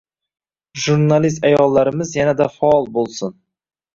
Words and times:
Jurnalist 0.85 1.43
ayollarimiz 1.51 2.13
yanada 2.19 2.47
faol 2.55 2.87
bo‘lsinng 2.97 3.37